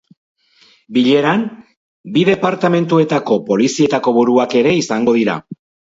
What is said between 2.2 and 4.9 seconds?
departamentuetako polizietako buruak ere